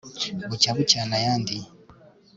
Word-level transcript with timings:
bucya 0.49 0.71
bucyana 0.77 1.13
ayandi 1.19 1.55